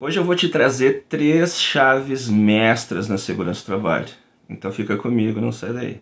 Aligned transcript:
Hoje 0.00 0.16
eu 0.16 0.22
vou 0.22 0.36
te 0.36 0.48
trazer 0.48 1.06
três 1.08 1.60
chaves 1.60 2.28
mestras 2.28 3.08
na 3.08 3.18
segurança 3.18 3.62
do 3.62 3.66
trabalho. 3.66 4.06
Então 4.48 4.70
fica 4.70 4.96
comigo, 4.96 5.40
não 5.40 5.50
sai 5.50 5.72
daí. 5.72 6.00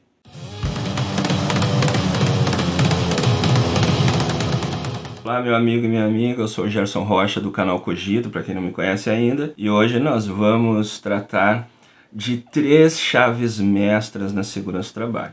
Olá, 5.25 5.41
meu 5.41 5.55
amigo 5.55 5.87
e 5.87 5.89
minha 5.89 6.05
amiga, 6.05 6.43
eu 6.43 6.47
sou 6.47 6.67
o 6.67 6.69
Gerson 6.69 7.05
Rocha 7.05 7.41
do 7.41 7.51
canal 7.51 7.81
Cogito, 7.81 8.29
para 8.29 8.43
quem 8.43 8.55
não 8.55 8.61
me 8.61 8.71
conhece 8.71 9.09
ainda, 9.09 9.55
e 9.57 9.71
hoje 9.71 9.99
nós 9.99 10.27
vamos 10.27 11.01
tratar 11.01 11.67
de 12.13 12.37
três 12.37 13.01
chaves 13.01 13.59
mestras 13.59 14.31
na 14.31 14.43
segurança 14.43 14.91
do 14.91 14.95
trabalho. 14.95 15.33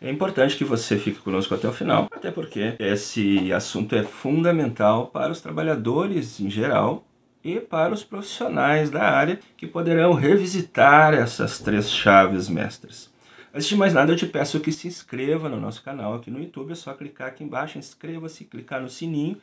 É 0.00 0.10
importante 0.10 0.56
que 0.56 0.64
você 0.64 0.96
fique 0.96 1.18
conosco 1.18 1.54
até 1.54 1.68
o 1.68 1.72
final, 1.72 2.08
até 2.10 2.30
porque 2.30 2.74
esse 2.78 3.52
assunto 3.52 3.94
é 3.94 4.02
fundamental 4.02 5.08
para 5.08 5.30
os 5.30 5.42
trabalhadores 5.42 6.40
em 6.40 6.48
geral 6.48 7.04
e 7.44 7.58
para 7.60 7.92
os 7.92 8.04
profissionais 8.04 8.90
da 8.90 9.02
área 9.02 9.38
que 9.56 9.66
poderão 9.66 10.12
revisitar 10.12 11.14
essas 11.14 11.58
três 11.58 11.90
chaves 11.90 12.48
mestras. 12.48 13.10
Antes 13.54 13.68
de 13.68 13.76
mais 13.76 13.92
nada, 13.92 14.12
eu 14.12 14.16
te 14.16 14.26
peço 14.26 14.60
que 14.60 14.72
se 14.72 14.88
inscreva 14.88 15.48
no 15.48 15.60
nosso 15.60 15.82
canal 15.82 16.14
aqui 16.14 16.30
no 16.30 16.40
YouTube. 16.40 16.72
É 16.72 16.74
só 16.74 16.94
clicar 16.94 17.28
aqui 17.28 17.44
embaixo, 17.44 17.78
inscreva-se, 17.78 18.44
clicar 18.44 18.80
no 18.80 18.88
sininho 18.88 19.36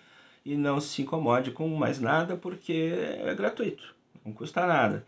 e 0.44 0.56
não 0.56 0.80
se 0.80 1.02
incomode 1.02 1.52
com 1.52 1.68
mais 1.70 2.00
nada 2.00 2.36
porque 2.36 2.94
é 3.24 3.36
gratuito, 3.36 3.94
não 4.26 4.34
custa 4.34 4.66
nada. 4.66 5.06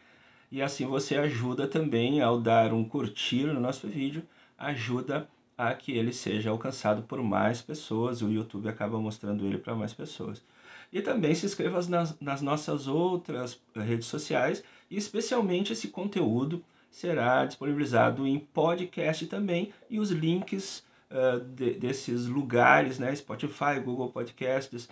E 0.52 0.62
assim 0.62 0.86
você 0.86 1.16
ajuda 1.18 1.66
também 1.66 2.22
ao 2.22 2.40
dar 2.40 2.74
um 2.74 2.84
curtir 2.84 3.46
no 3.46 3.60
nosso 3.60 3.88
vídeo, 3.88 4.24
ajuda 4.58 5.28
a 5.58 5.74
que 5.74 5.94
ele 5.94 6.12
seja 6.12 6.50
alcançado 6.50 7.04
por 7.04 7.24
mais 7.24 7.62
pessoas, 7.62 8.22
o 8.22 8.30
YouTube 8.30 8.68
acaba 8.68 9.00
mostrando 9.00 9.46
ele 9.46 9.58
para 9.58 9.74
mais 9.74 9.94
pessoas. 9.94 10.44
E 10.92 11.02
também 11.02 11.34
se 11.34 11.46
inscreva 11.46 11.82
nas, 11.88 12.20
nas 12.20 12.42
nossas 12.42 12.88
outras 12.88 13.60
redes 13.76 14.08
sociais, 14.08 14.64
e 14.90 14.98
especialmente 14.98 15.74
esse 15.74 15.88
conteúdo 15.88 16.64
será 16.90 17.46
disponibilizado 17.46 18.28
em 18.28 18.40
podcast 18.40 19.26
também, 19.28 19.72
e 19.90 20.00
os 20.00 20.12
links 20.12 20.84
uh, 21.10 21.40
de, 21.40 21.76
desses 21.76 22.26
lugares, 22.28 23.00
né, 23.00 23.16
Spotify, 23.16 23.80
Google 23.84 24.10
Podcasts, 24.10 24.90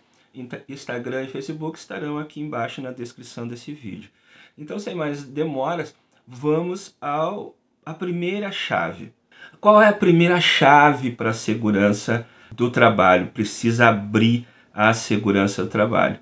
Instagram 0.68 1.24
e 1.24 1.28
Facebook 1.28 1.78
estarão 1.78 2.18
aqui 2.18 2.40
embaixo 2.40 2.82
na 2.82 2.92
descrição 2.92 3.48
desse 3.48 3.74
vídeo. 3.74 4.10
Então, 4.58 4.80
sem 4.80 4.96
mais 4.96 5.24
demoras, 5.24 5.96
vamos 6.28 6.96
ao 7.02 7.56
a 7.86 7.94
primeira 7.94 8.52
chave. 8.52 9.12
Qual 9.60 9.82
é 9.82 9.88
a 9.88 9.94
primeira 9.94 10.40
chave 10.40 11.12
para 11.12 11.32
a 11.32 11.34
segurança 11.34 12.28
do 12.52 12.70
trabalho? 12.70 13.28
Precisa 13.28 13.90
abrir 13.90 14.48
a 14.74 14.94
segurança 14.94 15.64
do 15.64 15.70
trabalho. 15.70 16.18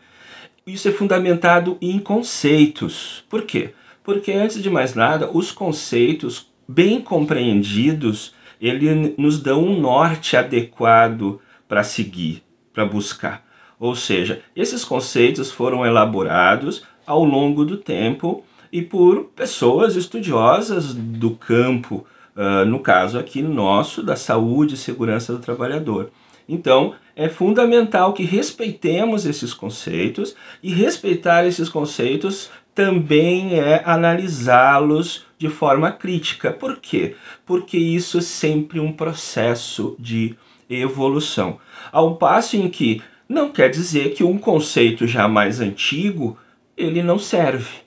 Isso 0.66 0.88
é 0.88 0.92
fundamentado 0.92 1.78
em 1.82 1.98
conceitos. 2.00 3.24
Por 3.30 3.44
quê? 3.44 3.74
Porque 4.04 4.32
antes 4.32 4.62
de 4.62 4.70
mais 4.70 4.94
nada, 4.96 5.30
os 5.32 5.52
conceitos 5.52 6.52
bem 6.68 7.02
compreendidos, 7.02 8.34
ele 8.60 9.16
nos 9.18 9.42
dão 9.42 9.64
um 9.64 9.80
norte 9.80 10.36
adequado 10.36 11.40
para 11.68 11.84
seguir, 11.84 12.44
para 12.74 12.86
buscar. 12.86 13.46
Ou 13.80 13.96
seja, 13.96 14.42
esses 14.56 14.84
conceitos 14.84 15.52
foram 15.52 15.86
elaborados 15.86 16.84
ao 17.06 17.24
longo 17.24 17.64
do 17.64 17.78
tempo 17.78 18.44
e 18.72 18.82
por 18.82 19.26
pessoas 19.36 19.96
estudiosas 19.96 20.94
do 20.94 21.32
campo, 21.32 22.06
uh, 22.36 22.66
no 22.66 22.80
caso 22.80 23.18
aqui 23.18 23.42
nosso, 23.42 24.04
da 24.04 24.16
saúde 24.16 24.74
e 24.74 24.78
segurança 24.78 25.32
do 25.32 25.40
trabalhador. 25.40 26.10
Então, 26.50 26.94
é 27.18 27.28
fundamental 27.28 28.14
que 28.14 28.24
respeitemos 28.24 29.26
esses 29.26 29.52
conceitos 29.52 30.36
e 30.62 30.72
respeitar 30.72 31.46
esses 31.46 31.68
conceitos 31.68 32.52
também 32.76 33.60
é 33.60 33.82
analisá-los 33.84 35.26
de 35.36 35.50
forma 35.50 35.92
crítica. 35.92 36.52
Por 36.52 36.78
quê? 36.78 37.16
Porque 37.44 37.76
isso 37.76 38.20
é 38.20 38.22
sempre 38.22 38.80
um 38.80 38.92
processo 38.92 39.96
de 39.98 40.36
evolução. 40.70 41.58
Ao 41.92 42.18
passo 42.18 42.56
em 42.56 42.70
que 42.70 43.02
não 43.28 43.52
quer 43.52 43.70
dizer 43.70 44.14
que 44.14 44.24
um 44.24 44.38
conceito 44.38 45.08
já 45.08 45.28
mais 45.28 45.60
antigo 45.60 46.38
ele 46.78 47.02
não 47.02 47.18
serve. 47.18 47.87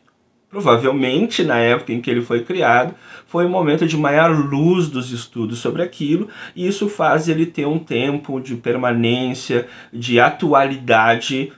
Provavelmente, 0.51 1.45
na 1.45 1.59
época 1.59 1.93
em 1.93 2.01
que 2.01 2.11
ele 2.11 2.23
foi 2.23 2.43
criado, 2.43 2.93
foi 3.25 3.47
um 3.47 3.49
momento 3.49 3.87
de 3.87 3.97
maior 3.97 4.31
luz 4.31 4.89
dos 4.89 5.13
estudos 5.13 5.61
sobre 5.61 5.81
aquilo, 5.81 6.29
e 6.57 6.67
isso 6.67 6.89
faz 6.89 7.29
ele 7.29 7.47
ter 7.47 7.67
um 7.67 7.79
tempo 7.79 8.41
de 8.41 8.57
permanência, 8.57 9.69
de 9.93 10.19
atualidade 10.19 11.53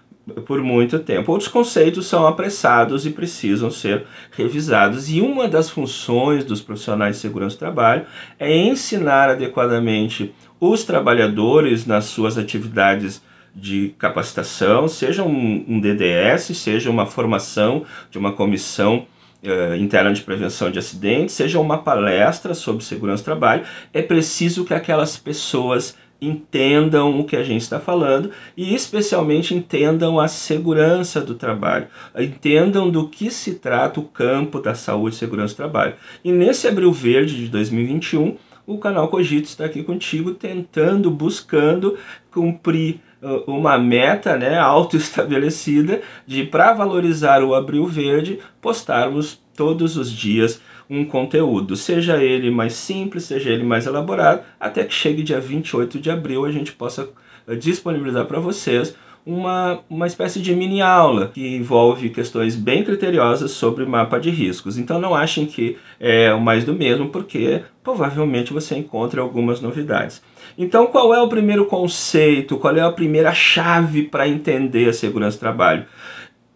por 0.46 0.62
muito 0.62 0.98
tempo. 0.98 1.32
Outros 1.32 1.48
conceitos 1.48 2.06
são 2.06 2.26
apressados 2.26 3.06
e 3.06 3.10
precisam 3.10 3.70
ser 3.70 4.04
revisados, 4.30 5.10
e 5.10 5.22
uma 5.22 5.48
das 5.48 5.70
funções 5.70 6.44
dos 6.44 6.60
profissionais 6.60 7.16
de 7.16 7.22
segurança 7.22 7.56
do 7.56 7.60
trabalho 7.60 8.04
é 8.38 8.54
ensinar 8.54 9.30
adequadamente 9.30 10.34
os 10.60 10.84
trabalhadores 10.84 11.86
nas 11.86 12.04
suas 12.04 12.36
atividades 12.36 13.22
de 13.54 13.94
capacitação, 13.98 14.88
seja 14.88 15.22
um, 15.22 15.64
um 15.68 15.80
DDS, 15.80 16.56
seja 16.56 16.90
uma 16.90 17.06
formação 17.06 17.84
de 18.10 18.18
uma 18.18 18.32
comissão 18.32 19.06
uh, 19.42 19.76
interna 19.76 20.12
de 20.12 20.22
prevenção 20.22 20.70
de 20.70 20.78
acidentes, 20.78 21.34
seja 21.34 21.60
uma 21.60 21.78
palestra 21.78 22.54
sobre 22.54 22.84
segurança 22.84 23.22
do 23.22 23.26
trabalho, 23.26 23.64
é 23.92 24.02
preciso 24.02 24.64
que 24.64 24.74
aquelas 24.74 25.16
pessoas 25.16 25.96
entendam 26.22 27.18
o 27.18 27.24
que 27.24 27.34
a 27.34 27.42
gente 27.42 27.62
está 27.62 27.80
falando 27.80 28.30
e 28.56 28.74
especialmente 28.74 29.54
entendam 29.54 30.20
a 30.20 30.28
segurança 30.28 31.20
do 31.20 31.34
trabalho, 31.34 31.88
entendam 32.16 32.88
do 32.88 33.08
que 33.08 33.28
se 33.28 33.54
trata 33.54 33.98
o 33.98 34.04
campo 34.04 34.60
da 34.60 34.74
saúde 34.74 35.16
e 35.16 35.18
segurança 35.18 35.54
do 35.54 35.56
trabalho. 35.56 35.94
E 36.22 36.30
nesse 36.30 36.68
Abril 36.68 36.92
Verde 36.92 37.36
de 37.36 37.48
2021, 37.48 38.36
o 38.64 38.78
canal 38.78 39.08
Cogito 39.08 39.48
está 39.48 39.64
aqui 39.64 39.82
contigo 39.82 40.32
tentando, 40.32 41.10
buscando 41.10 41.98
cumprir 42.30 43.00
uma 43.46 43.78
meta 43.78 44.36
né, 44.36 44.58
auto-estabelecida 44.58 46.00
de, 46.26 46.44
para 46.44 46.72
valorizar 46.72 47.42
o 47.42 47.54
Abril 47.54 47.86
Verde, 47.86 48.40
postarmos 48.60 49.40
todos 49.56 49.96
os 49.96 50.10
dias 50.10 50.60
um 50.90 51.04
conteúdo, 51.04 51.76
seja 51.76 52.22
ele 52.22 52.50
mais 52.50 52.74
simples, 52.74 53.24
seja 53.24 53.50
ele 53.50 53.64
mais 53.64 53.86
elaborado, 53.86 54.42
até 54.60 54.84
que 54.84 54.92
chegue 54.92 55.22
dia 55.22 55.40
28 55.40 55.98
de 55.98 56.10
abril 56.10 56.44
a 56.44 56.52
gente 56.52 56.72
possa 56.72 57.08
eh, 57.46 57.54
disponibilizar 57.54 58.26
para 58.26 58.40
vocês 58.40 58.94
uma, 59.24 59.80
uma 59.88 60.06
espécie 60.06 60.40
de 60.40 60.54
mini 60.54 60.82
aula 60.82 61.28
que 61.32 61.56
envolve 61.56 62.10
questões 62.10 62.56
bem 62.56 62.82
criteriosas 62.82 63.52
sobre 63.52 63.86
mapa 63.86 64.18
de 64.18 64.30
riscos. 64.30 64.76
Então 64.76 65.00
não 65.00 65.14
achem 65.14 65.46
que 65.46 65.78
é 66.00 66.34
o 66.34 66.40
mais 66.40 66.64
do 66.64 66.74
mesmo, 66.74 67.08
porque 67.08 67.62
provavelmente 67.82 68.52
você 68.52 68.76
encontra 68.76 69.20
algumas 69.22 69.60
novidades. 69.60 70.20
Então 70.56 70.86
qual 70.86 71.14
é 71.14 71.20
o 71.20 71.28
primeiro 71.28 71.66
conceito, 71.66 72.56
qual 72.56 72.76
é 72.76 72.80
a 72.80 72.92
primeira 72.92 73.32
chave 73.32 74.04
para 74.04 74.28
entender 74.28 74.88
a 74.88 74.92
segurança 74.92 75.36
do 75.36 75.40
trabalho? 75.40 75.86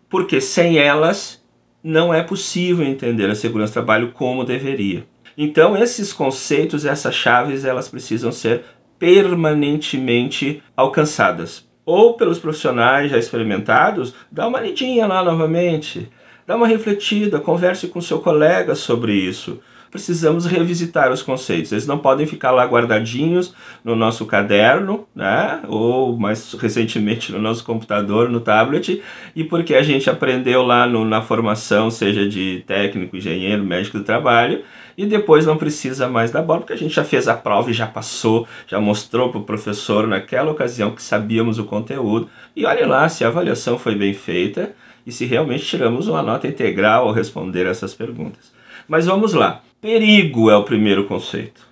Porque 0.09 0.41
sem 0.41 0.79
elas 0.79 1.43
não 1.83 2.13
é 2.13 2.23
possível 2.23 2.85
entender 2.85 3.31
a 3.31 3.35
segurança 3.35 3.73
do 3.73 3.75
trabalho 3.75 4.13
como 4.13 4.45
deveria. 4.45 5.07
Então 5.37 5.77
esses 5.77 6.13
conceitos, 6.13 6.85
essas 6.85 7.15
chaves, 7.15 7.65
elas 7.65 7.89
precisam 7.89 8.33
ser 8.33 8.65
permanentemente 8.99 10.63
alcançadas 10.77 11.67
ou 11.87 12.15
pelos 12.15 12.41
profissionais 12.41 13.13
já 13.13 13.17
experimentados, 13.17 14.13
dá 14.31 14.49
uma 14.49 14.61
lidinha 14.61 15.07
lá 15.07 15.23
novamente, 15.23 16.11
dá 16.45 16.57
uma 16.57 16.67
refletida, 16.67 17.39
converse 17.39 17.87
com 17.87 18.01
seu 18.01 18.19
colega 18.19 18.75
sobre 18.75 19.15
isso. 19.15 19.61
Precisamos 19.97 20.45
revisitar 20.45 21.11
os 21.11 21.23
conceitos. 21.23 21.73
Eles 21.73 21.87
não 21.87 21.97
podem 21.97 22.27
ficar 22.27 22.51
lá 22.51 22.67
guardadinhos 22.67 23.55
no 23.83 23.97
nosso 23.97 24.27
caderno, 24.27 25.09
né? 25.15 25.63
ou 25.67 26.15
mais 26.19 26.53
recentemente 26.53 27.33
no 27.33 27.41
nosso 27.41 27.65
computador, 27.65 28.29
no 28.29 28.39
tablet, 28.39 29.03
e 29.35 29.43
porque 29.43 29.75
a 29.75 29.83
gente 29.83 30.11
aprendeu 30.11 30.63
lá 30.63 30.87
no, 30.87 31.03
na 31.03 31.23
formação, 31.23 31.91
seja 31.91 32.29
de 32.29 32.63
técnico, 32.67 33.17
engenheiro, 33.17 33.65
médico 33.65 33.97
do 33.97 34.05
trabalho, 34.05 34.63
e 34.99 35.07
depois 35.07 35.47
não 35.47 35.57
precisa 35.57 36.07
mais 36.07 36.31
da 36.31 36.43
bola, 36.43 36.61
porque 36.61 36.75
a 36.75 36.79
gente 36.79 36.95
já 36.95 37.03
fez 37.03 37.27
a 37.27 37.35
prova 37.35 37.71
e 37.71 37.75
já 37.75 37.87
passou, 37.87 38.47
já 38.67 38.79
mostrou 38.79 39.31
para 39.31 39.41
o 39.41 39.45
professor 39.45 40.07
naquela 40.07 40.51
ocasião 40.51 40.91
que 40.91 41.03
sabíamos 41.03 41.59
o 41.59 41.65
conteúdo. 41.65 42.29
E 42.55 42.67
olhe 42.67 42.85
lá 42.85 43.09
se 43.09 43.25
a 43.25 43.29
avaliação 43.29 43.79
foi 43.79 43.95
bem 43.95 44.13
feita 44.13 44.73
e 45.07 45.11
se 45.11 45.25
realmente 45.25 45.65
tiramos 45.65 46.07
uma 46.07 46.23
nota 46.23 46.47
integral 46.47 47.09
ao 47.09 47.15
responder 47.15 47.65
essas 47.67 47.95
perguntas. 47.95 48.53
Mas 48.87 49.07
vamos 49.07 49.33
lá. 49.33 49.63
Perigo 49.81 50.51
é 50.51 50.57
o 50.57 50.65
primeiro 50.65 51.05
conceito. 51.05 51.67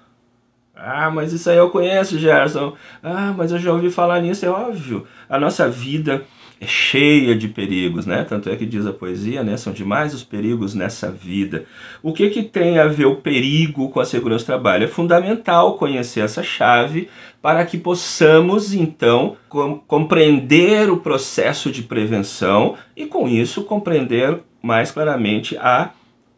Ah, 0.74 1.10
mas 1.10 1.32
isso 1.32 1.48
aí 1.48 1.56
eu 1.56 1.70
conheço, 1.70 2.18
Gerson. 2.18 2.74
Ah, 3.02 3.32
mas 3.36 3.52
eu 3.52 3.58
já 3.58 3.72
ouvi 3.72 3.90
falar 3.90 4.20
nisso, 4.20 4.44
é 4.44 4.50
óbvio. 4.50 5.06
A 5.28 5.38
nossa 5.38 5.68
vida 5.68 6.24
é 6.60 6.66
cheia 6.66 7.34
de 7.34 7.48
perigos, 7.48 8.06
né? 8.06 8.24
Tanto 8.28 8.50
é 8.50 8.56
que 8.56 8.66
diz 8.66 8.86
a 8.86 8.92
poesia, 8.92 9.42
né? 9.42 9.56
São 9.56 9.72
demais 9.72 10.14
os 10.14 10.24
perigos 10.24 10.74
nessa 10.74 11.10
vida. 11.10 11.64
O 12.02 12.12
que 12.12 12.28
que 12.30 12.42
tem 12.42 12.78
a 12.78 12.86
ver 12.86 13.06
o 13.06 13.16
perigo 13.16 13.88
com 13.88 14.00
a 14.00 14.04
segurança 14.04 14.44
do 14.44 14.46
trabalho? 14.46 14.84
É 14.84 14.88
fundamental 14.88 15.76
conhecer 15.78 16.20
essa 16.20 16.42
chave 16.42 17.08
para 17.40 17.64
que 17.64 17.78
possamos 17.78 18.74
então 18.74 19.36
com 19.48 19.78
compreender 19.78 20.90
o 20.90 20.98
processo 20.98 21.70
de 21.70 21.82
prevenção 21.82 22.74
e 22.96 23.06
com 23.06 23.28
isso 23.28 23.64
compreender 23.64 24.40
mais 24.62 24.90
claramente 24.90 25.56
a 25.58 25.90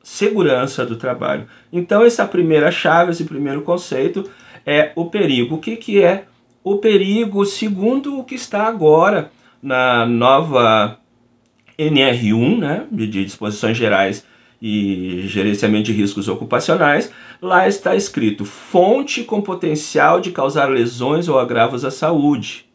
segurança 0.06 0.86
do 0.86 0.94
trabalho. 0.94 1.48
Então 1.72 2.04
essa 2.04 2.24
primeira 2.24 2.70
chave, 2.70 3.10
esse 3.10 3.24
primeiro 3.24 3.62
conceito 3.62 4.30
é 4.64 4.92
o 4.94 5.06
perigo. 5.06 5.56
O 5.56 5.58
que 5.58 5.74
que 5.74 6.00
é 6.00 6.26
o 6.62 6.76
perigo 6.78 7.44
segundo 7.44 8.16
o 8.16 8.22
que 8.22 8.36
está 8.36 8.68
agora 8.68 9.32
na 9.60 10.06
nova 10.06 10.96
NR1, 11.76 12.56
né, 12.56 12.86
de 12.92 13.24
disposições 13.24 13.76
gerais 13.76 14.24
e 14.62 15.24
gerenciamento 15.26 15.86
de 15.86 15.92
riscos 15.92 16.28
ocupacionais, 16.28 17.10
lá 17.42 17.66
está 17.66 17.96
escrito 17.96 18.44
fonte 18.44 19.24
com 19.24 19.42
potencial 19.42 20.20
de 20.20 20.30
causar 20.30 20.70
lesões 20.70 21.28
ou 21.28 21.36
agravos 21.36 21.84
à 21.84 21.90
saúde. 21.90 22.65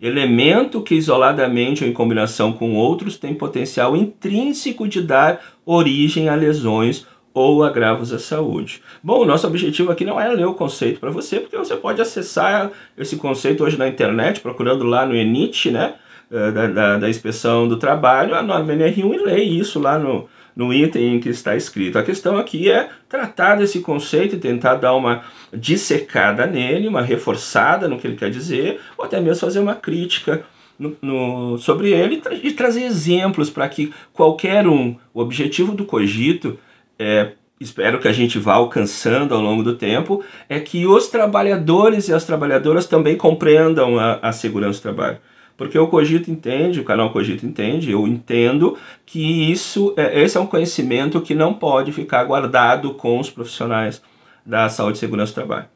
Elemento 0.00 0.82
que 0.82 0.94
isoladamente 0.94 1.82
ou 1.82 1.90
em 1.90 1.92
combinação 1.92 2.52
com 2.52 2.74
outros 2.74 3.16
tem 3.16 3.34
potencial 3.34 3.96
intrínseco 3.96 4.86
de 4.86 5.00
dar 5.02 5.40
origem 5.64 6.28
a 6.28 6.34
lesões 6.34 7.06
ou 7.32 7.62
agravos 7.62 8.12
à 8.12 8.18
saúde. 8.18 8.82
Bom, 9.02 9.20
o 9.20 9.24
nosso 9.26 9.46
objetivo 9.46 9.92
aqui 9.92 10.04
não 10.04 10.20
é 10.20 10.28
ler 10.28 10.46
o 10.46 10.54
conceito 10.54 11.00
para 11.00 11.10
você, 11.10 11.40
porque 11.40 11.56
você 11.56 11.76
pode 11.76 12.00
acessar 12.00 12.70
esse 12.96 13.16
conceito 13.16 13.62
hoje 13.62 13.78
na 13.78 13.88
internet, 13.88 14.40
procurando 14.40 14.84
lá 14.84 15.04
no 15.04 15.14
ENIT, 15.14 15.70
né? 15.70 15.94
Eh, 16.30 16.50
da, 16.50 16.66
da, 16.66 16.98
da, 16.98 17.08
inspeção 17.08 17.68
do 17.68 17.76
trabalho, 17.76 18.34
a 18.34 18.42
norma 18.42 18.72
NR1 18.72 19.14
e 19.14 19.18
lê 19.18 19.42
isso 19.44 19.78
lá 19.78 19.96
no, 19.96 20.28
no 20.56 20.72
item 20.72 21.16
em 21.16 21.20
que 21.20 21.28
está 21.28 21.54
escrito. 21.54 21.98
A 21.98 22.02
questão 22.02 22.38
aqui 22.38 22.70
é 22.70 22.88
tratar 23.08 23.56
desse 23.56 23.80
conceito 23.80 24.34
e 24.34 24.38
tentar 24.38 24.76
dar 24.76 24.94
uma 24.94 25.22
dissecada 25.52 26.46
nele, 26.46 26.88
uma 26.88 27.02
reforçada 27.02 27.86
no 27.86 27.98
que 27.98 28.06
ele 28.06 28.16
quer 28.16 28.30
dizer, 28.30 28.80
ou 28.96 29.04
até 29.04 29.20
mesmo 29.20 29.40
fazer 29.40 29.58
uma 29.58 29.74
crítica 29.74 30.42
no, 30.78 30.96
no, 31.02 31.58
sobre 31.58 31.90
ele 31.90 32.22
e 32.42 32.52
trazer 32.52 32.84
exemplos 32.84 33.50
para 33.50 33.68
que 33.68 33.92
qualquer 34.12 34.66
um, 34.66 34.96
o 35.12 35.20
objetivo 35.20 35.72
do 35.72 35.84
cogito 35.84 36.58
é 36.98 37.32
espero 37.58 37.98
que 37.98 38.08
a 38.08 38.12
gente 38.12 38.38
vá 38.38 38.54
alcançando 38.54 39.34
ao 39.34 39.40
longo 39.40 39.62
do 39.62 39.76
tempo, 39.76 40.22
é 40.46 40.60
que 40.60 40.86
os 40.86 41.08
trabalhadores 41.08 42.08
e 42.08 42.12
as 42.12 42.24
trabalhadoras 42.24 42.86
também 42.86 43.16
compreendam 43.16 43.98
a, 43.98 44.18
a 44.20 44.30
segurança 44.30 44.78
do 44.78 44.82
trabalho. 44.82 45.18
Porque 45.56 45.78
o 45.78 45.88
Cogito 45.88 46.30
entende, 46.30 46.80
o 46.80 46.84
canal 46.84 47.10
Cogito 47.10 47.46
entende, 47.46 47.90
eu 47.90 48.06
entendo 48.06 48.76
que 49.06 49.50
isso, 49.50 49.94
é, 49.96 50.20
esse 50.20 50.36
é 50.36 50.40
um 50.40 50.46
conhecimento 50.46 51.20
que 51.20 51.34
não 51.34 51.54
pode 51.54 51.92
ficar 51.92 52.24
guardado 52.24 52.92
com 52.94 53.18
os 53.18 53.30
profissionais 53.30 54.02
da 54.44 54.68
saúde 54.68 54.98
e 54.98 55.00
segurança 55.00 55.32
do 55.32 55.36
trabalho. 55.36 55.66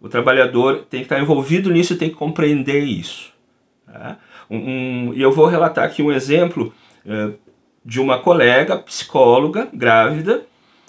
O 0.00 0.08
trabalhador 0.08 0.84
tem 0.90 1.00
que 1.00 1.06
estar 1.06 1.20
envolvido 1.20 1.70
nisso 1.70 1.92
e 1.92 1.96
tem 1.96 2.08
que 2.08 2.16
compreender 2.16 2.82
isso. 2.82 3.32
Tá? 3.86 4.18
Um, 4.50 4.56
um, 4.56 5.14
e 5.14 5.22
eu 5.22 5.30
vou 5.30 5.46
relatar 5.46 5.84
aqui 5.84 6.02
um 6.02 6.10
exemplo 6.10 6.72
é, 7.06 7.30
de 7.84 8.00
uma 8.00 8.18
colega 8.18 8.76
psicóloga 8.78 9.68
grávida 9.72 10.44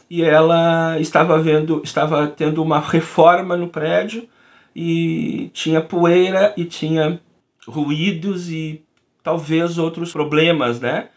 e 0.09 0.23
ela 0.23 0.99
estava 0.99 1.39
vendo, 1.39 1.81
estava 1.83 2.27
tendo 2.27 2.61
uma 2.63 2.79
reforma 2.79 3.55
no 3.55 3.67
prédio 3.67 4.27
e 4.75 5.49
tinha 5.53 5.81
poeira 5.81 6.53
e 6.57 6.65
tinha 6.65 7.19
ruídos 7.67 8.49
e 8.49 8.83
talvez 9.23 9.77
outros 9.77 10.11
problemas, 10.11 10.79
né? 10.79 11.09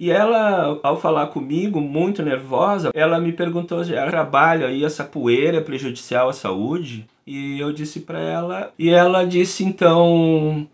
E 0.00 0.10
ela, 0.10 0.80
ao 0.82 1.00
falar 1.00 1.28
comigo, 1.28 1.80
muito 1.80 2.22
nervosa, 2.22 2.90
ela 2.94 3.20
me 3.20 3.32
perguntou 3.32 3.84
se 3.84 3.94
ela 3.94 4.10
trabalha 4.10 4.66
aí 4.66 4.84
essa 4.84 5.04
poeira 5.04 5.58
é 5.58 5.60
prejudicial 5.60 6.28
à 6.28 6.32
saúde? 6.32 7.06
E 7.26 7.60
eu 7.60 7.72
disse 7.72 8.00
para 8.00 8.18
ela, 8.18 8.72
e 8.76 8.90
ela 8.90 9.24
disse 9.24 9.62
então, 9.62 10.66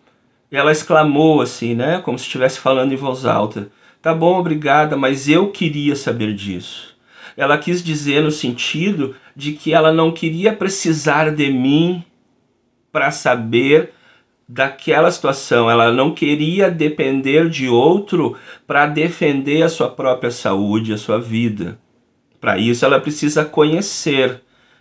ela 0.50 0.72
exclamou 0.72 1.42
assim, 1.42 1.74
né, 1.74 2.00
como 2.00 2.18
se 2.18 2.24
estivesse 2.24 2.58
falando 2.58 2.92
em 2.92 2.96
voz 2.96 3.26
alta: 3.26 3.70
"Tá 4.00 4.14
bom, 4.14 4.38
obrigada, 4.38 4.96
mas 4.96 5.28
eu 5.28 5.50
queria 5.50 5.94
saber 5.94 6.32
disso". 6.32 6.96
Ela 7.36 7.58
quis 7.58 7.82
dizer 7.82 8.22
no 8.22 8.30
sentido 8.30 9.14
de 9.36 9.52
que 9.52 9.74
ela 9.74 9.92
não 9.92 10.10
queria 10.10 10.52
precisar 10.52 11.30
de 11.30 11.52
mim 11.52 12.02
para 12.90 13.10
saber 13.10 13.92
daquela 14.48 15.10
situação, 15.10 15.70
ela 15.70 15.92
não 15.92 16.14
queria 16.14 16.70
depender 16.70 17.50
de 17.50 17.68
outro 17.68 18.34
para 18.66 18.86
defender 18.86 19.62
a 19.62 19.68
sua 19.68 19.90
própria 19.90 20.30
saúde, 20.30 20.92
a 20.92 20.98
sua 20.98 21.20
vida. 21.20 21.78
Para 22.40 22.56
isso, 22.56 22.84
ela 22.84 22.98
precisa 22.98 23.44
conhecer. 23.44 24.40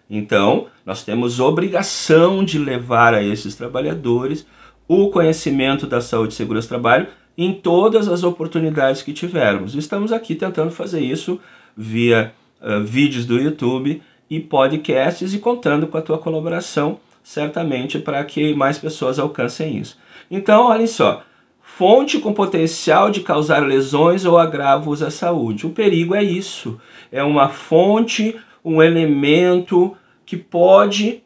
Então, 0.09 0.67
nós 0.85 1.03
temos 1.03 1.39
obrigação 1.41 2.45
de 2.45 2.57
levar 2.57 3.13
a 3.13 3.21
esses 3.21 3.55
trabalhadores 3.55 4.47
o 4.87 5.09
conhecimento 5.09 5.85
da 5.85 5.99
saúde 5.99 6.33
e 6.33 6.37
segurança 6.37 6.67
do 6.67 6.69
trabalho 6.69 7.07
em 7.37 7.53
todas 7.53 8.07
as 8.07 8.23
oportunidades 8.23 9.01
que 9.01 9.11
tivermos. 9.11 9.75
Estamos 9.75 10.13
aqui 10.13 10.33
tentando 10.33 10.71
fazer 10.71 11.01
isso 11.01 11.41
via 11.75 12.33
uh, 12.61 12.81
vídeos 12.81 13.25
do 13.25 13.37
YouTube 13.37 14.01
e 14.29 14.39
podcasts 14.39 15.33
e 15.33 15.39
contando 15.39 15.87
com 15.87 15.97
a 15.97 16.01
tua 16.01 16.17
colaboração 16.17 16.99
certamente 17.27 17.99
para 17.99 18.23
que 18.23 18.53
mais 18.53 18.77
pessoas 18.77 19.19
alcancem 19.19 19.77
isso. 19.77 19.97
Então, 20.31 20.67
olhem 20.67 20.87
só, 20.87 21.23
fonte 21.61 22.19
com 22.19 22.33
potencial 22.33 23.11
de 23.11 23.19
causar 23.19 23.67
lesões 23.67 24.23
ou 24.23 24.37
agravos 24.37 25.03
à 25.03 25.11
saúde. 25.11 25.67
O 25.67 25.71
perigo 25.71 26.15
é 26.15 26.23
isso, 26.23 26.79
é 27.11 27.21
uma 27.21 27.49
fonte, 27.49 28.37
um 28.63 28.81
elemento 28.81 29.93
que 30.25 30.37
pode 30.37 31.21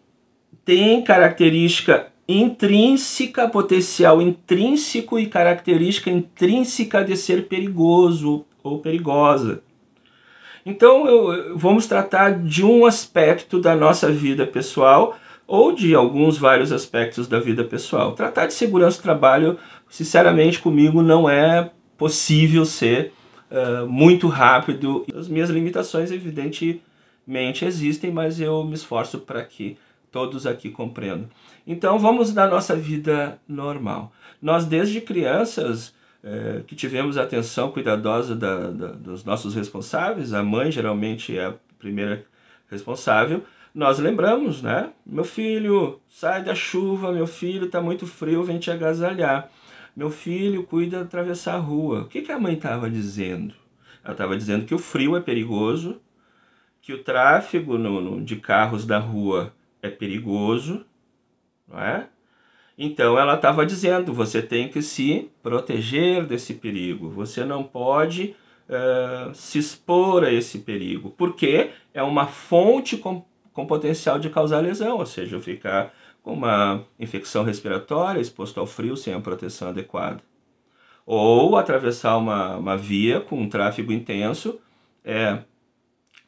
tem 0.65 1.03
característica 1.03 2.07
intrínseca, 2.27 3.47
potencial 3.47 4.19
intrínseco 4.19 5.19
e 5.19 5.27
característica 5.27 6.09
intrínseca 6.09 7.03
de 7.03 7.15
ser 7.15 7.47
perigoso 7.47 8.43
ou 8.63 8.79
perigosa. 8.79 9.61
Então, 10.65 11.07
eu, 11.07 11.55
vamos 11.55 11.85
tratar 11.85 12.39
de 12.39 12.65
um 12.65 12.87
aspecto 12.87 13.59
da 13.59 13.75
nossa 13.75 14.11
vida 14.11 14.47
pessoal 14.47 15.15
ou 15.51 15.73
de 15.73 15.93
alguns 15.93 16.37
vários 16.37 16.71
aspectos 16.71 17.27
da 17.27 17.37
vida 17.37 17.61
pessoal. 17.65 18.13
Tratar 18.13 18.45
de 18.45 18.53
segurança 18.53 18.99
do 18.99 19.03
trabalho, 19.03 19.59
sinceramente, 19.89 20.59
comigo 20.59 21.01
não 21.01 21.29
é 21.29 21.69
possível 21.97 22.63
ser 22.63 23.11
uh, 23.51 23.85
muito 23.85 24.29
rápido. 24.29 25.05
As 25.13 25.27
minhas 25.27 25.49
limitações, 25.49 26.09
evidentemente, 26.09 27.65
existem, 27.65 28.09
mas 28.09 28.39
eu 28.39 28.63
me 28.63 28.75
esforço 28.75 29.19
para 29.19 29.43
que 29.43 29.77
todos 30.09 30.47
aqui 30.47 30.69
compreendam. 30.69 31.27
Então, 31.67 31.99
vamos 31.99 32.31
da 32.31 32.47
nossa 32.47 32.73
vida 32.73 33.37
normal. 33.45 34.13
Nós, 34.41 34.63
desde 34.63 35.01
crianças, 35.01 35.93
é, 36.23 36.61
que 36.65 36.77
tivemos 36.77 37.17
a 37.17 37.23
atenção 37.23 37.71
cuidadosa 37.71 38.37
da, 38.37 38.69
da, 38.69 38.87
dos 38.93 39.25
nossos 39.25 39.53
responsáveis, 39.53 40.31
a 40.31 40.41
mãe 40.41 40.71
geralmente 40.71 41.37
é 41.37 41.47
a 41.47 41.53
primeira 41.77 42.23
responsável, 42.69 43.43
nós 43.73 43.99
lembramos, 43.99 44.61
né? 44.61 44.91
Meu 45.05 45.23
filho, 45.23 46.01
sai 46.07 46.43
da 46.43 46.53
chuva, 46.53 47.11
meu 47.11 47.25
filho, 47.25 47.69
tá 47.69 47.81
muito 47.81 48.05
frio, 48.05 48.43
vem 48.43 48.59
te 48.59 48.69
agasalhar. 48.69 49.49
Meu 49.95 50.09
filho, 50.09 50.63
cuida 50.63 50.97
de 50.97 51.03
atravessar 51.03 51.55
a 51.55 51.59
rua. 51.59 52.01
O 52.01 52.07
que, 52.07 52.21
que 52.21 52.31
a 52.31 52.39
mãe 52.39 52.55
estava 52.55 52.89
dizendo? 52.89 53.53
Ela 54.03 54.13
estava 54.13 54.35
dizendo 54.35 54.65
que 54.65 54.75
o 54.75 54.79
frio 54.79 55.15
é 55.15 55.21
perigoso, 55.21 56.01
que 56.81 56.93
o 56.93 57.03
tráfego 57.03 57.77
no, 57.77 58.01
no, 58.01 58.23
de 58.23 58.35
carros 58.35 58.85
da 58.85 58.97
rua 58.97 59.53
é 59.81 59.89
perigoso, 59.89 60.85
não 61.67 61.79
é? 61.79 62.07
Então 62.77 63.17
ela 63.17 63.35
estava 63.35 63.65
dizendo: 63.65 64.13
você 64.13 64.41
tem 64.41 64.67
que 64.67 64.81
se 64.81 65.29
proteger 65.43 66.25
desse 66.25 66.55
perigo, 66.55 67.09
você 67.09 67.45
não 67.45 67.63
pode 67.63 68.35
uh, 68.67 69.33
se 69.33 69.59
expor 69.59 70.23
a 70.23 70.31
esse 70.31 70.59
perigo, 70.59 71.11
porque 71.11 71.71
é 71.93 72.01
uma 72.01 72.25
fonte 72.25 72.97
com 72.97 73.23
com 73.53 73.65
potencial 73.65 74.19
de 74.19 74.29
causar 74.29 74.59
lesão, 74.59 74.97
ou 74.97 75.05
seja, 75.05 75.39
ficar 75.39 75.93
com 76.23 76.33
uma 76.33 76.83
infecção 76.99 77.43
respiratória, 77.43 78.19
exposto 78.21 78.59
ao 78.59 78.65
frio 78.65 78.95
sem 78.95 79.13
a 79.13 79.19
proteção 79.19 79.69
adequada. 79.69 80.21
Ou 81.05 81.57
atravessar 81.57 82.17
uma, 82.17 82.57
uma 82.57 82.77
via 82.77 83.19
com 83.19 83.41
um 83.41 83.49
tráfego 83.49 83.91
intenso 83.91 84.59
é, 85.03 85.39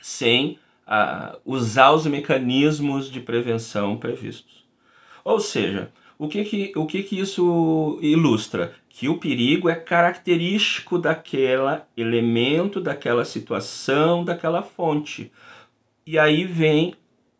sem 0.01 0.57
a, 0.85 1.37
usar 1.45 1.91
os 1.91 2.05
mecanismos 2.05 3.09
de 3.09 3.19
prevenção 3.19 3.97
previstos. 3.97 4.65
Ou 5.23 5.39
seja, 5.39 5.91
o 6.17 6.27
que, 6.27 6.43
que, 6.43 6.73
o 6.75 6.85
que, 6.85 7.03
que 7.03 7.19
isso 7.19 7.97
ilustra? 8.01 8.73
Que 8.89 9.07
o 9.07 9.17
perigo 9.17 9.69
é 9.69 9.75
característico 9.75 10.99
daquele 10.99 11.81
elemento, 11.95 12.81
daquela 12.81 13.25
situação, 13.25 14.23
daquela 14.23 14.61
fonte. 14.61 15.31
E 16.05 16.19
aí 16.19 16.45
vem 16.45 16.93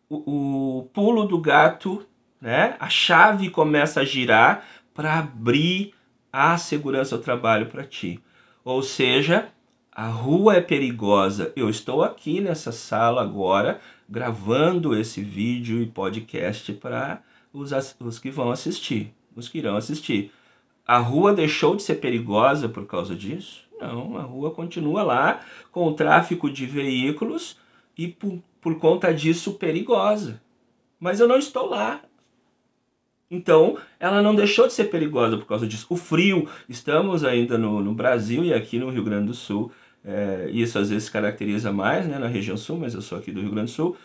o, 0.08 0.78
o 0.78 0.82
pulo 0.92 1.24
do 1.24 1.38
gato, 1.38 2.06
né? 2.40 2.76
A 2.78 2.88
chave 2.88 3.50
começa 3.50 4.00
a 4.00 4.04
girar 4.04 4.64
para 4.94 5.18
abrir 5.18 5.94
há 6.32 6.56
segurança 6.58 7.14
ao 7.14 7.20
trabalho 7.20 7.66
para 7.66 7.84
ti. 7.84 8.20
Ou 8.64 8.82
seja, 8.82 9.48
a 9.92 10.08
rua 10.08 10.56
é 10.56 10.60
perigosa. 10.60 11.52
Eu 11.54 11.70
estou 11.70 12.02
aqui 12.02 12.40
nessa 12.40 12.72
sala 12.72 13.22
agora 13.22 13.80
gravando 14.08 14.96
esse 14.96 15.22
vídeo 15.22 15.80
e 15.80 15.86
podcast 15.86 16.72
para 16.74 17.22
os, 17.52 17.70
os 18.00 18.18
que 18.18 18.30
vão 18.30 18.50
assistir, 18.50 19.14
os 19.36 19.48
que 19.48 19.58
irão 19.58 19.76
assistir. 19.76 20.32
A 20.86 20.98
rua 20.98 21.32
deixou 21.32 21.76
de 21.76 21.82
ser 21.82 21.94
perigosa 21.96 22.68
por 22.68 22.86
causa 22.86 23.14
disso? 23.14 23.64
Não, 23.80 24.16
a 24.18 24.22
rua 24.22 24.50
continua 24.50 25.02
lá 25.02 25.40
com 25.70 25.86
o 25.86 25.94
tráfico 25.94 26.50
de 26.50 26.66
veículos 26.66 27.56
e 27.96 28.08
por, 28.08 28.42
por 28.64 28.78
conta 28.78 29.12
disso 29.12 29.52
perigosa. 29.52 30.40
Mas 30.98 31.20
eu 31.20 31.28
não 31.28 31.36
estou 31.36 31.68
lá. 31.68 32.00
Então, 33.30 33.76
ela 34.00 34.22
não 34.22 34.34
deixou 34.34 34.66
de 34.66 34.72
ser 34.72 34.84
perigosa 34.84 35.36
por 35.36 35.44
causa 35.44 35.66
disso. 35.66 35.86
O 35.90 35.96
frio, 35.96 36.48
estamos 36.66 37.24
ainda 37.24 37.58
no, 37.58 37.82
no 37.82 37.92
Brasil 37.92 38.42
e 38.42 38.54
aqui 38.54 38.78
no 38.78 38.88
Rio 38.88 39.04
Grande 39.04 39.26
do 39.26 39.34
Sul, 39.34 39.70
é, 40.02 40.48
isso 40.50 40.78
às 40.78 40.88
vezes 40.88 41.10
caracteriza 41.10 41.70
mais 41.70 42.06
né, 42.06 42.18
na 42.18 42.26
região 42.26 42.56
sul, 42.56 42.78
mas 42.78 42.94
eu 42.94 43.02
sou 43.02 43.18
aqui 43.18 43.30
do 43.30 43.42
Rio 43.42 43.50
Grande 43.50 43.70
do 43.70 43.74
Sul. 43.74 43.96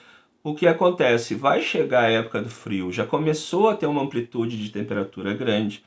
O 0.43 0.53
que 0.53 0.67
acontece? 0.67 1.35
Vai 1.35 1.61
chegar 1.61 2.03
a 2.03 2.11
época 2.11 2.41
do 2.41 2.49
frio, 2.49 2.91
já 2.91 3.05
começou 3.05 3.69
a 3.69 3.77
ter 3.77 3.85
uma 3.85 4.01
amplitude 4.01 4.61
de 4.61 4.69
temperatura 4.71 5.33
grande, 5.33 5.83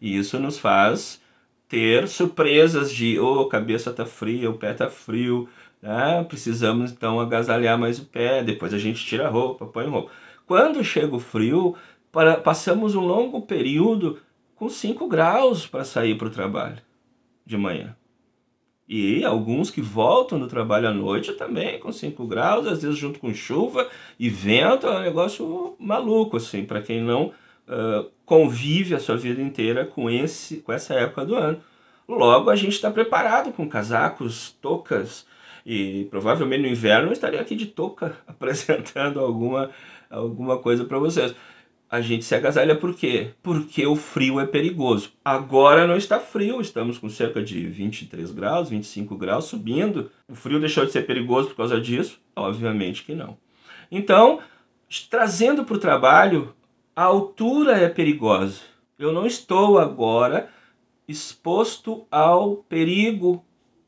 e 0.00 0.16
isso 0.16 0.38
nos 0.40 0.58
faz 0.58 1.20
ter 1.68 2.08
surpresas 2.08 2.92
de, 2.92 3.18
oh, 3.18 3.46
cabeça 3.46 3.92
tá 3.92 4.06
fria, 4.06 4.50
o 4.50 4.58
pé 4.58 4.72
tá 4.72 4.88
frio, 4.88 5.48
né? 5.86 6.24
precisamos 6.24 6.90
então 6.90 7.20
agasalhar 7.20 7.78
mais 7.78 7.98
o 7.98 8.04
pé, 8.04 8.42
depois 8.42 8.74
a 8.74 8.78
gente 8.78 9.04
tira 9.04 9.26
a 9.26 9.30
roupa, 9.30 9.66
põe 9.66 9.86
roupa. 9.86 10.10
Quando 10.46 10.82
chega 10.82 11.14
o 11.14 11.20
frio, 11.20 11.76
para, 12.10 12.36
passamos 12.36 12.94
um 12.94 13.00
longo 13.00 13.42
período 13.42 14.18
com 14.56 14.68
5 14.68 15.06
graus 15.06 15.66
para 15.66 15.84
sair 15.84 16.16
para 16.16 16.28
o 16.28 16.30
trabalho 16.30 16.78
de 17.44 17.56
manhã. 17.56 17.94
E 18.88 19.24
alguns 19.24 19.70
que 19.70 19.80
voltam 19.80 20.38
do 20.38 20.46
trabalho 20.46 20.88
à 20.88 20.92
noite 20.92 21.32
também 21.32 21.78
com 21.78 21.92
5 21.92 22.26
graus, 22.26 22.66
às 22.66 22.82
vezes 22.82 22.96
junto 22.96 23.18
com 23.18 23.34
chuva 23.34 23.88
e 24.18 24.28
vento, 24.28 24.86
é 24.86 24.98
um 24.98 25.02
negócio 25.02 25.76
maluco, 25.78 26.36
assim, 26.36 26.64
para 26.64 26.80
quem 26.80 27.02
não 27.02 27.26
uh, 27.26 28.10
convive 28.24 28.94
a 28.94 29.00
sua 29.00 29.16
vida 29.16 29.42
inteira 29.42 29.84
com, 29.84 30.08
esse, 30.08 30.58
com 30.58 30.72
essa 30.72 30.94
época 30.94 31.24
do 31.24 31.34
ano. 31.34 31.60
Logo, 32.08 32.48
a 32.48 32.56
gente 32.56 32.74
está 32.74 32.90
preparado 32.90 33.52
com 33.52 33.68
casacos, 33.68 34.56
toucas, 34.62 35.26
e 35.66 36.06
provavelmente 36.08 36.62
no 36.62 36.68
inverno 36.68 37.08
eu 37.08 37.12
estaria 37.12 37.40
aqui 37.40 37.56
de 37.56 37.66
touca 37.66 38.16
apresentando 38.26 39.20
alguma, 39.20 39.70
alguma 40.08 40.58
coisa 40.58 40.84
para 40.84 40.98
vocês 40.98 41.34
a 41.88 42.00
gente 42.00 42.24
se 42.24 42.34
agasalha 42.34 42.74
por 42.74 42.94
quê? 42.94 43.30
Porque 43.42 43.86
o 43.86 43.94
frio 43.94 44.40
é 44.40 44.46
perigoso. 44.46 45.12
Agora 45.24 45.86
não 45.86 45.96
está 45.96 46.18
frio, 46.18 46.60
estamos 46.60 46.98
com 46.98 47.08
cerca 47.08 47.42
de 47.42 47.66
23 47.66 48.32
graus, 48.32 48.68
25 48.68 49.16
graus 49.16 49.44
subindo. 49.44 50.10
O 50.28 50.34
frio 50.34 50.58
deixou 50.58 50.84
de 50.84 50.92
ser 50.92 51.06
perigoso 51.06 51.48
por 51.48 51.56
causa 51.56 51.80
disso? 51.80 52.20
Obviamente 52.34 53.04
que 53.04 53.14
não. 53.14 53.38
Então, 53.90 54.40
trazendo 55.08 55.64
para 55.64 55.76
o 55.76 55.80
trabalho, 55.80 56.54
a 56.94 57.04
altura 57.04 57.78
é 57.78 57.88
perigosa. 57.88 58.62
Eu 58.98 59.12
não 59.12 59.26
estou 59.26 59.78
agora 59.78 60.48
exposto 61.06 62.04
ao 62.10 62.56
perigo 62.56 63.44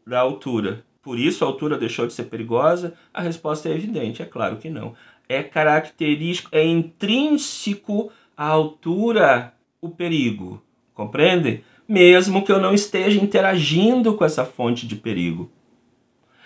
da 0.06 0.20
altura. 0.20 0.84
Por 1.08 1.18
isso 1.18 1.42
a 1.42 1.46
altura 1.46 1.78
deixou 1.78 2.06
de 2.06 2.12
ser 2.12 2.24
perigosa? 2.24 2.92
A 3.14 3.22
resposta 3.22 3.66
é 3.66 3.72
evidente, 3.72 4.20
é 4.20 4.26
claro 4.26 4.58
que 4.58 4.68
não 4.68 4.94
é 5.26 5.42
característico, 5.42 6.50
é 6.52 6.62
intrínseco 6.62 8.12
à 8.36 8.44
altura 8.44 9.54
o 9.80 9.88
perigo, 9.88 10.62
compreende? 10.92 11.64
Mesmo 11.88 12.44
que 12.44 12.52
eu 12.52 12.60
não 12.60 12.74
esteja 12.74 13.18
interagindo 13.18 14.12
com 14.16 14.22
essa 14.22 14.44
fonte 14.44 14.86
de 14.86 14.96
perigo. 14.96 15.50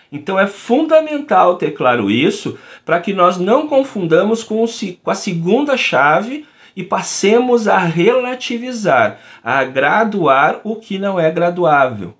Então 0.09 0.39
é 0.39 0.47
fundamental 0.47 1.57
ter 1.57 1.71
claro 1.71 2.09
isso 2.09 2.57
para 2.85 3.01
que 3.01 3.11
nós 3.11 3.37
não 3.37 3.67
confundamos 3.67 4.45
com, 4.45 4.63
com 5.03 5.11
a 5.11 5.15
segunda 5.15 5.75
chave 5.75 6.45
e 6.73 6.83
passemos 6.83 7.67
a 7.67 7.79
relativizar, 7.79 9.19
a 9.43 9.61
graduar 9.65 10.61
o 10.63 10.77
que 10.77 10.97
não 10.97 11.19
é 11.19 11.29
graduável. 11.29 12.13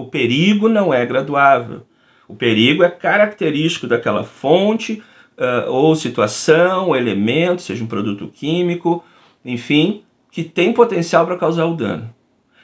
O 0.00 0.06
perigo 0.06 0.68
não 0.68 0.94
é 0.94 1.04
graduável. 1.04 1.82
O 2.26 2.34
perigo 2.34 2.82
é 2.82 2.88
característico 2.88 3.86
daquela 3.86 4.24
fonte 4.24 5.02
uh, 5.36 5.70
ou 5.70 5.94
situação, 5.94 6.88
ou 6.88 6.96
elemento, 6.96 7.60
seja 7.60 7.84
um 7.84 7.86
produto 7.86 8.28
químico, 8.28 9.04
enfim, 9.44 10.02
que 10.30 10.42
tem 10.42 10.72
potencial 10.72 11.26
para 11.26 11.36
causar 11.36 11.66
o 11.66 11.76
dano. 11.76 12.14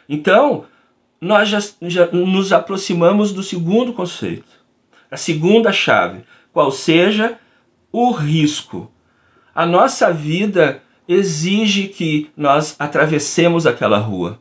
Então, 0.08 0.64
nós 1.20 1.48
já, 1.48 1.58
já 1.82 2.06
nos 2.06 2.52
aproximamos 2.52 3.32
do 3.32 3.42
segundo 3.42 3.92
conceito, 3.92 4.50
a 5.10 5.16
segunda 5.16 5.72
chave, 5.72 6.20
qual 6.52 6.70
seja 6.70 7.38
o 7.92 8.12
risco. 8.12 8.90
A 9.54 9.66
nossa 9.66 10.12
vida 10.12 10.82
exige 11.06 11.88
que 11.88 12.30
nós 12.36 12.76
atravessemos 12.78 13.66
aquela 13.66 13.98
rua. 13.98 14.38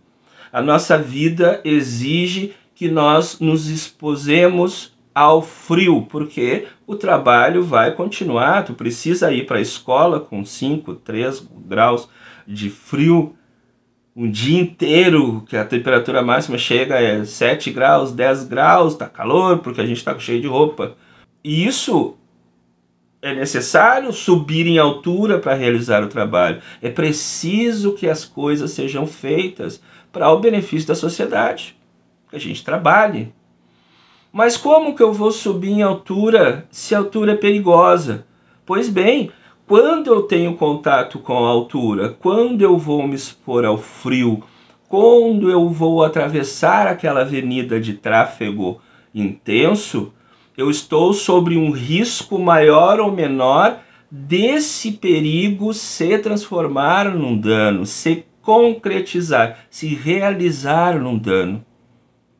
A 0.52 0.62
nossa 0.62 0.98
vida 0.98 1.60
exige 1.66 2.54
que 2.76 2.90
nós 2.90 3.40
nos 3.40 3.70
exposemos 3.70 4.94
ao 5.14 5.42
frio, 5.42 6.06
porque 6.10 6.68
o 6.86 6.96
trabalho 6.96 7.64
vai 7.64 7.94
continuar, 7.94 8.66
tu 8.66 8.74
precisa 8.74 9.32
ir 9.32 9.46
para 9.46 9.58
a 9.58 9.62
escola 9.62 10.20
com 10.20 10.44
5, 10.44 10.94
3 10.96 11.48
graus 11.66 12.10
de 12.46 12.70
frio 12.70 13.34
um 14.16 14.30
dia 14.30 14.62
inteiro, 14.62 15.44
que 15.48 15.58
a 15.58 15.66
temperatura 15.66 16.22
máxima 16.22 16.58
chega 16.58 16.98
a 16.98 17.26
7 17.26 17.72
graus, 17.72 18.14
10 18.14 18.46
graus, 18.46 18.96
tá 18.96 19.08
calor, 19.10 19.60
porque 19.60 19.82
a 19.82 19.86
gente 19.86 19.98
está 19.98 20.18
cheio 20.18 20.42
de 20.42 20.48
roupa. 20.48 20.96
E 21.44 21.66
isso 21.66 22.16
é 23.22 23.34
necessário 23.34 24.14
subir 24.14 24.68
em 24.68 24.78
altura 24.78 25.40
para 25.40 25.54
realizar 25.54 26.02
o 26.02 26.08
trabalho. 26.08 26.62
É 26.82 26.90
preciso 26.90 27.94
que 27.94 28.08
as 28.08 28.24
coisas 28.24 28.72
sejam 28.72 29.06
feitas 29.06 29.82
para 30.14 30.32
o 30.32 30.40
benefício 30.40 30.88
da 30.88 30.96
sociedade, 30.96 31.76
que 32.30 32.36
a 32.36 32.40
gente 32.40 32.64
trabalhe, 32.64 33.34
mas 34.32 34.58
como 34.58 34.96
que 34.96 35.02
eu 35.02 35.14
vou 35.14 35.32
subir 35.32 35.72
em 35.72 35.82
altura 35.82 36.68
se 36.70 36.94
a 36.94 36.98
altura 36.98 37.32
é 37.32 37.38
perigosa? 37.38 38.26
Pois 38.66 38.90
bem, 38.90 39.32
quando 39.66 40.14
eu 40.14 40.24
tenho 40.24 40.56
contato 40.56 41.20
com 41.20 41.46
a 41.46 41.50
altura, 41.50 42.10
quando 42.20 42.62
eu 42.62 42.78
vou 42.78 43.08
me 43.08 43.16
expor 43.16 43.64
ao 43.64 43.78
frio, 43.78 44.44
quando 44.90 45.50
eu 45.50 45.70
vou 45.70 46.04
atravessar 46.04 46.86
aquela 46.86 47.22
avenida 47.22 47.80
de 47.80 47.94
tráfego 47.94 48.82
intenso, 49.14 50.14
eu 50.58 50.70
estou 50.70 51.14
sobre 51.14 51.58
um 51.58 51.72
risco 51.72 52.38
maior 52.38 53.00
ou 53.00 53.12
menor 53.12 53.80
desse 54.12 54.92
perigo 54.92 55.74
se 55.74 56.18
transformar 56.20 57.14
num 57.14 57.38
dano, 57.38 57.86
se 57.86 58.26
concretizar, 58.42 59.60
se 59.70 59.96
realizar 59.96 61.00
num 61.00 61.18
dano. 61.18 61.66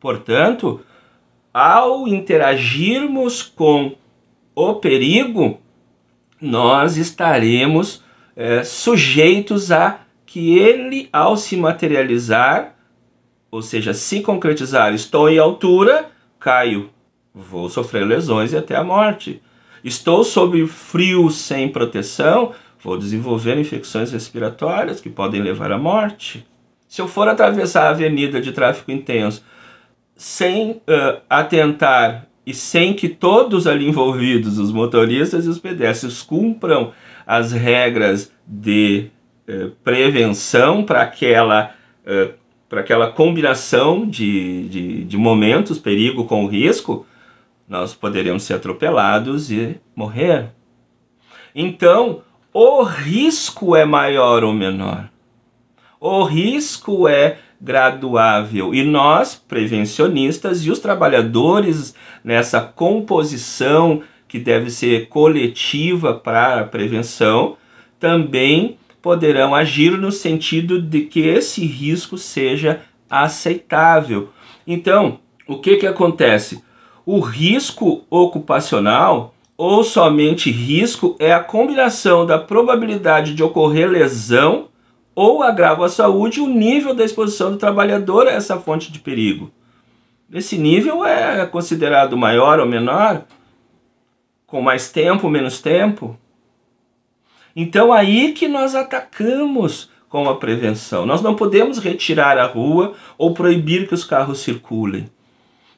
Portanto, 0.06 0.82
ao 1.52 2.08
interagirmos 2.08 3.42
com 3.42 3.96
o 4.54 4.76
perigo, 4.76 5.60
nós 6.40 6.96
estaremos 6.96 8.04
é, 8.36 8.64
sujeitos 8.64 9.72
a 9.72 10.02
que 10.28 10.60
ele, 10.60 11.10
ao 11.12 11.36
se 11.36 11.58
materializar, 11.58 12.76
ou 13.50 13.64
seja, 13.64 13.96
se 13.96 14.22
concretizar, 14.22 14.94
estou 14.94 15.28
em 15.28 15.40
altura, 15.40 16.12
caio, 16.40 16.92
vou 17.34 17.68
sofrer 17.68 18.06
lesões 18.06 18.54
e 18.54 18.58
até 18.58 18.76
a 18.76 18.84
morte. 18.84 19.42
Estou 19.84 20.24
sob 20.24 20.68
frio 20.68 21.32
sem 21.32 21.68
proteção, 21.68 22.52
vou 22.80 22.96
desenvolver 22.96 23.58
infecções 23.58 24.12
respiratórias 24.12 25.02
que 25.02 25.10
podem 25.10 25.42
levar 25.42 25.72
à 25.72 25.80
morte. 25.80 26.46
Se 26.88 27.02
eu 27.02 27.08
for 27.08 27.28
atravessar 27.28 27.88
a 27.88 27.90
avenida 27.90 28.40
de 28.40 28.52
tráfego 28.52 28.92
intenso 28.92 29.44
sem 30.16 30.72
uh, 30.72 31.22
atentar 31.30 32.28
e 32.46 32.54
sem 32.54 32.94
que 32.94 33.10
todos 33.10 33.68
ali 33.68 33.88
envolvidos, 33.88 34.60
os 34.60 34.72
motoristas 34.72 35.46
e 35.46 35.50
os 35.50 35.60
pedestres, 35.60 36.22
cumpram 36.22 36.94
as 37.26 37.52
regras 37.52 38.32
de 38.48 39.10
uh, 39.50 39.72
prevenção 39.84 40.84
para 40.84 41.02
aquela, 41.02 41.72
uh, 42.06 42.34
para 42.70 42.82
aquela 42.82 43.12
combinação 43.12 44.08
de, 44.08 44.70
de, 44.70 45.04
de 45.04 45.18
momentos, 45.18 45.80
perigo 45.80 46.26
com 46.26 46.46
risco, 46.46 47.06
nós 47.68 47.94
poderemos 47.94 48.44
ser 48.44 48.54
atropelados 48.54 49.52
e 49.52 49.80
morrer. 49.96 50.50
Então, 51.54 52.22
o 52.54 52.84
risco 52.84 53.76
é 53.76 53.84
maior 53.86 54.44
ou 54.44 54.54
menor? 54.54 55.10
O 56.00 56.24
risco 56.24 57.08
é 57.08 57.40
graduável. 57.66 58.76
E 58.76 58.84
nós, 58.84 59.34
prevencionistas 59.34 60.64
e 60.64 60.70
os 60.70 60.78
trabalhadores 60.78 61.96
nessa 62.24 62.62
composição 62.62 64.04
que 64.28 64.38
deve 64.38 64.70
ser 64.70 65.08
coletiva 65.08 66.14
para 66.14 66.60
a 66.60 66.64
prevenção, 66.64 67.58
também 68.00 68.78
poderão 69.02 69.56
agir 69.56 69.98
no 69.98 70.12
sentido 70.12 70.80
de 70.80 71.02
que 71.02 71.22
esse 71.22 71.66
risco 71.66 72.20
seja 72.20 72.82
aceitável. 73.10 74.30
Então, 74.68 75.20
o 75.48 75.58
que, 75.58 75.78
que 75.78 75.88
acontece? 75.88 76.64
O 77.04 77.20
risco 77.20 78.04
ocupacional 78.10 79.34
ou 79.58 79.84
somente 79.84 80.52
risco 80.52 81.16
é 81.18 81.34
a 81.34 81.40
combinação 81.40 82.26
da 82.26 82.38
probabilidade 82.38 83.34
de 83.34 83.42
ocorrer 83.42 83.90
lesão 83.90 84.68
ou 85.16 85.42
agravo 85.42 85.84
à 85.84 85.90
saúde 85.90 86.42
o 86.42 86.48
nível 86.48 86.94
da 86.94 87.06
exposição 87.06 87.52
do 87.52 87.58
trabalhador 87.58 88.28
a 88.28 88.32
essa 88.32 88.60
fonte 88.60 88.92
de 88.92 89.00
perigo. 89.00 89.50
Esse 90.32 90.58
nível 90.58 91.06
é 91.06 91.46
considerado 91.46 92.18
maior 92.18 92.60
ou 92.60 92.66
menor, 92.66 93.24
com 94.46 94.62
mais 94.62 94.92
tempo, 94.92 95.30
menos 95.30 95.62
tempo. 95.62 96.20
Então 97.56 97.94
aí 97.94 98.34
que 98.34 98.48
nós 98.48 98.76
atacamos 98.76 99.90
com 100.10 100.28
a 100.30 100.36
prevenção. 100.36 101.06
Nós 101.06 101.22
não 101.22 101.36
podemos 101.36 101.78
retirar 101.78 102.38
a 102.38 102.46
rua 102.46 102.94
ou 103.18 103.34
proibir 103.34 103.88
que 103.88 103.94
os 103.94 104.04
carros 104.04 104.40
circulem. 104.40 105.10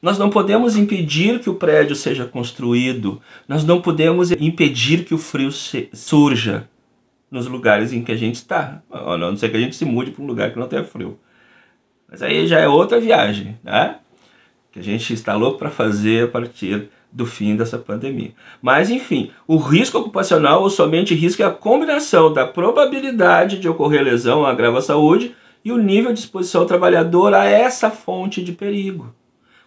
Nós 0.00 0.18
não 0.18 0.30
podemos 0.30 0.76
impedir 0.76 1.40
que 1.40 1.50
o 1.50 1.54
prédio 1.54 1.94
seja 1.94 2.24
construído. 2.24 3.20
Nós 3.46 3.64
não 3.64 3.80
podemos 3.80 4.30
impedir 4.32 5.04
que 5.04 5.14
o 5.14 5.18
frio 5.18 5.50
surja 5.92 6.68
nos 7.30 7.46
lugares 7.46 7.92
em 7.92 8.02
que 8.02 8.12
a 8.12 8.16
gente 8.16 8.36
está. 8.36 8.82
A 8.90 9.16
não 9.16 9.36
ser 9.36 9.50
que 9.50 9.56
a 9.56 9.60
gente 9.60 9.76
se 9.76 9.84
mude 9.84 10.10
para 10.10 10.22
um 10.22 10.26
lugar 10.26 10.50
que 10.50 10.58
não 10.58 10.68
tenha 10.68 10.84
frio. 10.84 11.18
Mas 12.10 12.22
aí 12.22 12.46
já 12.46 12.58
é 12.58 12.68
outra 12.68 13.00
viagem, 13.00 13.58
né? 13.62 13.96
Que 14.72 14.78
a 14.78 14.82
gente 14.82 15.12
está 15.12 15.34
louco 15.34 15.58
para 15.58 15.70
fazer 15.70 16.24
a 16.24 16.28
partir 16.28 16.88
do 17.10 17.26
fim 17.26 17.56
dessa 17.56 17.78
pandemia. 17.78 18.32
Mas, 18.60 18.90
enfim, 18.90 19.30
o 19.46 19.56
risco 19.56 19.98
ocupacional 19.98 20.62
ou 20.62 20.70
somente 20.70 21.14
risco 21.14 21.42
é 21.42 21.46
a 21.46 21.50
combinação 21.50 22.32
da 22.32 22.46
probabilidade 22.46 23.58
de 23.58 23.68
ocorrer 23.68 24.02
lesão, 24.02 24.44
agrava 24.44 24.78
a 24.78 24.82
saúde 24.82 25.34
e 25.64 25.72
o 25.72 25.78
nível 25.78 26.12
de 26.12 26.20
exposição 26.20 26.66
trabalhador 26.66 27.34
a 27.34 27.44
essa 27.44 27.90
fonte 27.90 28.42
de 28.42 28.52
perigo 28.52 29.14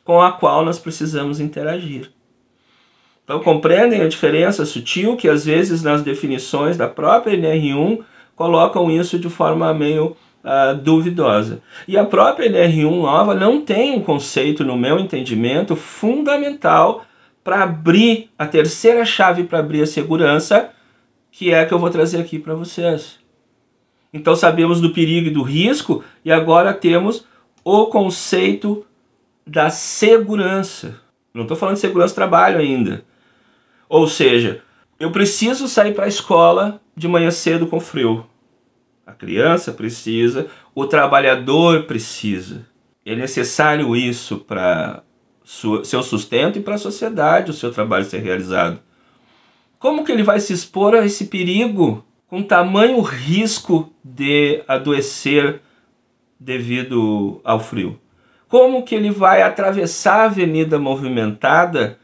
com 0.04 0.22
a 0.22 0.32
qual 0.32 0.66
nós 0.66 0.80
precisamos 0.80 1.40
interagir. 1.40 2.12
Então, 3.24 3.40
compreendem 3.40 4.02
a 4.02 4.08
diferença 4.08 4.66
sutil 4.66 5.16
que 5.16 5.30
às 5.30 5.46
vezes 5.46 5.84
nas 5.84 6.02
definições 6.02 6.76
da 6.78 6.88
própria 6.88 7.38
NR1 7.38 8.00
colocam 8.36 8.90
isso 8.90 9.20
de 9.20 9.30
forma 9.30 9.74
meio 9.74 10.16
uh, 10.44 10.76
duvidosa. 10.76 11.62
E 11.88 11.98
a 11.98 12.06
própria 12.06 12.50
NR1 12.50 13.02
nova 13.02 13.34
não 13.34 13.62
tem 13.62 13.96
um 13.96 14.02
conceito, 14.02 14.64
no 14.64 14.78
meu 14.78 15.00
entendimento, 15.00 15.76
fundamental 15.76 17.06
para 17.44 17.64
abrir 17.64 18.30
a 18.38 18.46
terceira 18.46 19.06
chave 19.06 19.44
para 19.44 19.60
abrir 19.60 19.82
a 19.82 19.88
segurança, 19.88 20.70
que 21.32 21.52
é 21.52 21.62
a 21.62 21.66
que 21.66 21.74
eu 21.74 21.80
vou 21.80 21.90
trazer 21.90 22.20
aqui 22.20 22.38
para 22.38 22.54
vocês. 22.54 23.20
Então 24.14 24.36
sabemos 24.36 24.82
do 24.82 24.92
perigo 24.92 25.28
e 25.28 25.32
do 25.32 25.42
risco 25.42 26.04
e 26.24 26.32
agora 26.32 26.74
temos 26.74 27.26
o 27.64 27.86
conceito 27.86 28.86
da 29.48 29.70
segurança. 29.70 31.00
Não 31.34 31.44
estou 31.44 31.56
falando 31.56 31.76
de 31.76 31.82
segurança 31.82 32.14
do 32.14 32.16
trabalho 32.16 32.60
ainda. 32.60 33.06
Ou 33.92 34.08
seja, 34.08 34.62
eu 34.98 35.12
preciso 35.12 35.68
sair 35.68 35.94
para 35.94 36.06
a 36.06 36.08
escola 36.08 36.80
de 36.96 37.10
manhã 37.10 37.30
cedo 37.30 37.68
com 37.68 37.78
frio. 37.78 38.26
A 39.06 39.12
criança 39.12 39.74
precisa, 39.74 40.48
o 40.74 40.86
trabalhador 40.86 41.84
precisa. 41.84 42.66
É 43.06 43.14
necessário 43.18 43.94
isso 43.94 44.38
para 44.38 45.04
seu 45.44 46.02
sustento 46.02 46.58
e 46.58 46.62
para 46.62 46.76
a 46.76 46.78
sociedade, 46.78 47.52
o 47.52 47.54
seu 47.54 47.70
trabalho 47.70 48.06
ser 48.06 48.20
realizado. 48.20 48.80
Como 49.78 50.06
que 50.06 50.14
ele 50.14 50.24
vai 50.24 50.40
se 50.40 50.54
expor 50.54 50.96
a 50.96 51.06
esse 51.06 51.26
perigo 51.26 52.02
com 52.30 52.42
tamanho 52.42 53.02
risco 53.02 53.92
de 54.02 54.64
adoecer 54.70 55.62
devido 56.40 57.42
ao 57.44 57.60
frio? 57.60 58.00
Como 58.48 58.84
que 58.84 58.96
ele 58.96 59.12
vai 59.12 59.42
atravessar 59.42 60.22
a 60.22 60.26
avenida 60.28 60.80
movimentada 60.80 62.00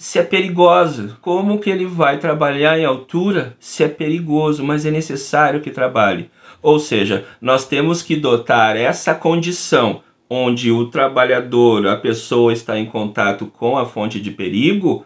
se 0.00 0.18
é 0.18 0.22
perigosa? 0.22 1.18
Como 1.20 1.58
que 1.58 1.68
ele 1.68 1.84
vai 1.84 2.16
trabalhar 2.16 2.78
em 2.78 2.86
altura 2.86 3.54
se 3.60 3.84
é 3.84 3.88
perigoso, 3.88 4.64
mas 4.64 4.86
é 4.86 4.90
necessário 4.90 5.60
que 5.60 5.70
trabalhe? 5.70 6.30
Ou 6.62 6.78
seja, 6.78 7.26
nós 7.38 7.66
temos 7.66 8.00
que 8.00 8.16
dotar 8.16 8.78
essa 8.78 9.14
condição 9.14 10.00
onde 10.28 10.72
o 10.72 10.86
trabalhador, 10.86 11.86
a 11.86 11.96
pessoa 11.96 12.50
está 12.50 12.78
em 12.78 12.86
contato 12.86 13.44
com 13.44 13.76
a 13.76 13.84
fonte 13.84 14.18
de 14.18 14.30
perigo, 14.30 15.04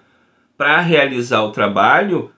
para 0.56 0.80
realizar 0.80 1.42
o 1.42 1.50
trabalho, 1.50 2.30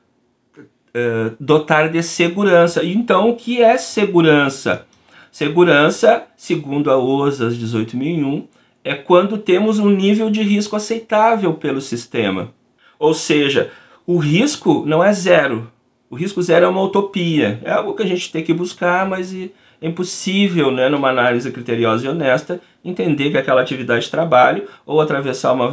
uh, 0.58 1.36
dotar 1.38 1.90
de 1.90 2.02
segurança. 2.02 2.82
Então, 2.82 3.28
o 3.28 3.36
que 3.36 3.62
é 3.62 3.76
segurança? 3.76 4.86
Segurança, 5.30 6.24
segundo 6.38 6.90
a 6.90 6.96
OSAS 6.96 7.58
18001, 7.58 8.48
é 8.86 8.94
quando 8.94 9.36
temos 9.36 9.80
um 9.80 9.90
nível 9.90 10.30
de 10.30 10.44
risco 10.44 10.76
aceitável 10.76 11.54
pelo 11.54 11.80
sistema. 11.80 12.54
Ou 12.98 13.14
seja, 13.14 13.70
o 14.06 14.18
risco 14.18 14.84
não 14.86 15.02
é 15.02 15.12
zero. 15.12 15.70
O 16.08 16.14
risco 16.14 16.40
zero 16.42 16.66
é 16.66 16.68
uma 16.68 16.82
utopia. 16.82 17.60
É 17.64 17.72
algo 17.72 17.94
que 17.94 18.02
a 18.02 18.06
gente 18.06 18.30
tem 18.30 18.42
que 18.42 18.54
buscar, 18.54 19.08
mas 19.08 19.34
é 19.34 19.50
impossível, 19.82 20.70
né, 20.70 20.88
numa 20.88 21.10
análise 21.10 21.50
criteriosa 21.50 22.06
e 22.06 22.08
honesta, 22.08 22.60
entender 22.84 23.30
que 23.30 23.38
aquela 23.38 23.60
atividade 23.60 24.04
de 24.04 24.10
trabalho 24.10 24.64
ou 24.86 25.00
atravessar 25.00 25.52
uma 25.52 25.70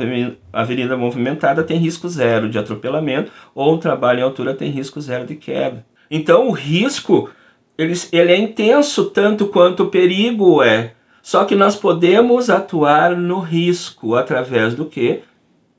avenida 0.51 0.97
movimentada 0.97 1.63
tem 1.63 1.77
risco 1.77 2.09
zero 2.09 2.49
de 2.49 2.57
atropelamento 2.57 3.31
ou 3.53 3.73
um 3.73 3.77
trabalho 3.77 4.19
em 4.19 4.23
altura 4.23 4.53
tem 4.53 4.71
risco 4.71 4.99
zero 4.99 5.25
de 5.25 5.35
queda. 5.35 5.85
Então 6.09 6.47
o 6.47 6.51
risco 6.51 7.29
ele, 7.77 7.93
ele 8.11 8.31
é 8.31 8.37
intenso 8.37 9.05
tanto 9.05 9.47
quanto 9.47 9.83
o 9.83 9.89
perigo 9.89 10.61
é. 10.61 10.93
Só 11.21 11.45
que 11.45 11.55
nós 11.55 11.75
podemos 11.75 12.49
atuar 12.49 13.15
no 13.15 13.39
risco 13.39 14.15
através 14.15 14.75
do 14.75 14.85
que? 14.85 15.21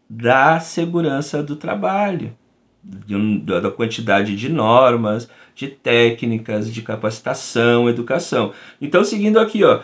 Da 0.08 0.60
segurança 0.60 1.42
do 1.42 1.56
trabalho, 1.56 2.36
de, 2.82 3.38
da 3.40 3.70
quantidade 3.70 4.36
de 4.36 4.48
normas, 4.48 5.28
de 5.54 5.68
técnicas, 5.68 6.72
de 6.72 6.82
capacitação, 6.82 7.88
educação. 7.88 8.52
Então, 8.80 9.04
seguindo 9.04 9.38
aqui, 9.38 9.64
ó, 9.64 9.80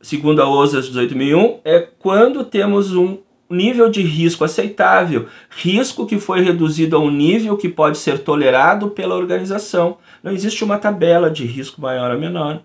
segundo 0.00 0.40
a 0.40 0.48
OSAS 0.48 0.88
18001, 0.88 1.60
é 1.64 1.80
quando 1.98 2.44
temos 2.44 2.94
um 2.94 3.18
nível 3.50 3.88
de 3.88 4.02
risco 4.02 4.44
aceitável, 4.44 5.26
risco 5.50 6.06
que 6.06 6.18
foi 6.18 6.40
reduzido 6.40 6.96
a 6.96 7.00
um 7.00 7.10
nível 7.10 7.56
que 7.56 7.68
pode 7.68 7.98
ser 7.98 8.18
tolerado 8.18 8.90
pela 8.90 9.14
organização. 9.14 9.98
Não 10.22 10.32
existe 10.32 10.62
uma 10.62 10.78
tabela 10.78 11.30
de 11.30 11.44
risco 11.44 11.80
maior 11.80 12.10
ou 12.10 12.20
menor. 12.20 12.60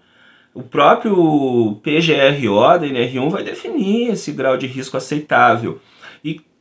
O 0.53 0.61
próprio 0.61 1.79
PGRO 1.81 2.79
da 2.79 2.85
NR1 2.85 3.29
vai 3.29 3.43
definir 3.43 4.11
esse 4.11 4.31
grau 4.31 4.55
de 4.55 4.67
risco 4.67 4.97
aceitável 4.97 5.79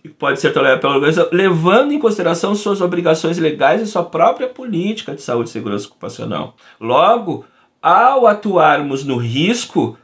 e 0.05 0.09
pode 0.09 0.41
ser 0.41 0.53
tolerado 0.53 0.81
pela 0.81 0.95
organização, 0.95 1.31
levando 1.33 1.93
em 1.93 1.99
consideração 1.99 2.55
suas 2.55 2.81
obrigações 2.81 3.38
legais 3.38 3.81
e 3.81 3.87
sua 3.87 4.03
própria 4.03 4.49
política 4.49 5.15
de 5.15 5.23
saúde 5.23 5.49
e 5.49 5.53
segurança 5.53 5.87
ocupacional. 5.87 6.57
Logo, 6.81 7.45
ao 7.81 8.27
atuarmos 8.27 9.05
no 9.05 9.17
risco, 9.17 9.97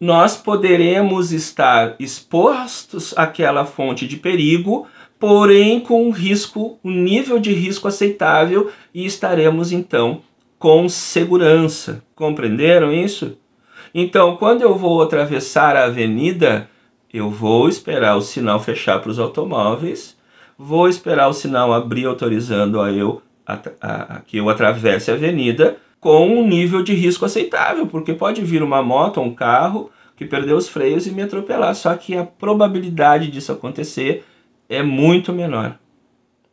nós 0.00 0.36
poderemos 0.36 1.32
estar 1.32 1.96
expostos 1.98 3.16
àquela 3.16 3.64
fonte 3.64 4.06
de 4.06 4.16
perigo, 4.16 4.86
porém 5.18 5.80
com 5.80 6.06
um 6.06 6.10
risco, 6.10 6.78
um 6.84 6.90
nível 6.90 7.38
de 7.38 7.52
risco 7.52 7.88
aceitável 7.88 8.70
e 8.94 9.04
estaremos 9.04 9.72
então 9.72 10.20
com 10.58 10.88
segurança. 10.88 12.02
Compreenderam 12.14 12.92
isso? 12.92 13.36
Então, 13.94 14.36
quando 14.36 14.62
eu 14.62 14.76
vou 14.76 15.02
atravessar 15.02 15.74
a 15.74 15.86
avenida, 15.86 16.68
eu 17.12 17.30
vou 17.30 17.68
esperar 17.68 18.16
o 18.16 18.22
sinal 18.22 18.60
fechar 18.60 19.00
para 19.00 19.10
os 19.10 19.18
automóveis, 19.18 20.16
vou 20.58 20.88
esperar 20.88 21.28
o 21.28 21.32
sinal 21.32 21.72
abrir 21.72 22.06
autorizando 22.06 22.80
a 22.80 22.92
eu 22.92 23.22
a, 23.46 23.58
a, 23.80 24.20
que 24.20 24.36
eu 24.36 24.48
atravesse 24.50 25.10
a 25.10 25.14
avenida 25.14 25.78
com 25.98 26.28
um 26.28 26.46
nível 26.46 26.82
de 26.82 26.94
risco 26.94 27.24
aceitável, 27.24 27.86
porque 27.86 28.12
pode 28.12 28.42
vir 28.42 28.62
uma 28.62 28.82
moto, 28.82 29.20
um 29.20 29.34
carro 29.34 29.90
que 30.16 30.26
perdeu 30.26 30.56
os 30.56 30.68
freios 30.68 31.06
e 31.06 31.12
me 31.12 31.22
atropelar, 31.22 31.74
só 31.74 31.94
que 31.94 32.16
a 32.16 32.24
probabilidade 32.24 33.30
disso 33.30 33.52
acontecer 33.52 34.24
é 34.68 34.82
muito 34.82 35.32
menor. 35.32 35.76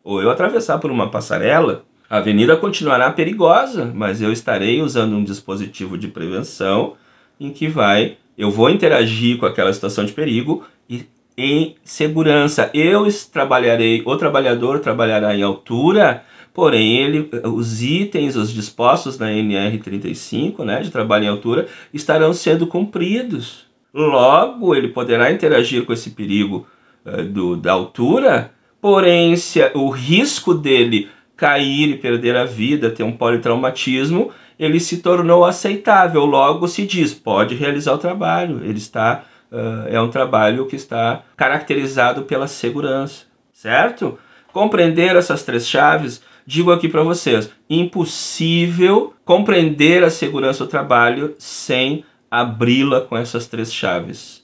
Ou 0.03 0.21
eu 0.21 0.29
atravessar 0.29 0.77
por 0.77 0.91
uma 0.91 1.09
passarela, 1.09 1.83
a 2.09 2.17
avenida 2.17 2.55
continuará 2.55 3.11
perigosa, 3.11 3.91
mas 3.93 4.21
eu 4.21 4.31
estarei 4.31 4.81
usando 4.81 5.15
um 5.15 5.23
dispositivo 5.23 5.97
de 5.97 6.07
prevenção 6.07 6.93
em 7.39 7.49
que 7.49 7.67
vai, 7.67 8.17
eu 8.37 8.51
vou 8.51 8.69
interagir 8.69 9.37
com 9.37 9.45
aquela 9.45 9.73
situação 9.73 10.05
de 10.05 10.13
perigo 10.13 10.63
e 10.89 11.05
em 11.37 11.75
segurança. 11.83 12.69
Eu 12.73 13.07
trabalharei, 13.31 14.01
o 14.05 14.15
trabalhador 14.17 14.79
trabalhará 14.79 15.35
em 15.35 15.43
altura 15.43 16.23
Porém, 16.55 16.95
ele, 16.99 17.29
os 17.43 17.83
itens, 17.83 18.37
os 18.37 18.53
dispostos 18.53 19.19
na 19.19 19.29
NR35, 19.29 20.63
né, 20.63 20.79
de 20.79 20.89
trabalho 20.89 21.25
em 21.25 21.27
altura, 21.27 21.67
estarão 21.93 22.31
sendo 22.31 22.65
cumpridos. 22.65 23.65
Logo, 23.93 24.73
ele 24.73 24.87
poderá 24.87 25.29
interagir 25.29 25.83
com 25.83 25.91
esse 25.91 26.11
perigo 26.11 26.65
uh, 27.05 27.23
do, 27.23 27.57
da 27.57 27.73
altura, 27.73 28.51
porém, 28.79 29.35
se 29.35 29.59
o 29.73 29.89
risco 29.89 30.53
dele 30.53 31.09
cair 31.35 31.89
e 31.89 31.97
perder 31.97 32.37
a 32.37 32.45
vida, 32.45 32.89
ter 32.89 33.03
um 33.03 33.11
politraumatismo, 33.11 34.31
ele 34.57 34.79
se 34.79 34.97
tornou 34.97 35.45
aceitável. 35.45 36.25
Logo 36.25 36.67
se 36.67 36.85
diz, 36.85 37.13
pode 37.13 37.55
realizar 37.55 37.93
o 37.93 37.97
trabalho. 37.97 38.63
Ele 38.63 38.77
está 38.77 39.23
uh, 39.51 39.87
é 39.89 39.99
um 40.01 40.09
trabalho 40.09 40.65
que 40.65 40.75
está 40.75 41.23
caracterizado 41.37 42.23
pela 42.23 42.47
segurança, 42.47 43.25
certo? 43.53 44.17
Compreender 44.51 45.15
essas 45.15 45.43
três 45.43 45.67
chaves, 45.67 46.21
digo 46.45 46.71
aqui 46.71 46.87
para 46.87 47.03
vocês, 47.03 47.49
impossível 47.69 49.13
compreender 49.23 50.03
a 50.03 50.09
segurança 50.09 50.65
do 50.65 50.69
trabalho 50.69 51.35
sem 51.37 52.03
abri-la 52.29 53.01
com 53.01 53.17
essas 53.17 53.47
três 53.47 53.73
chaves. 53.73 54.43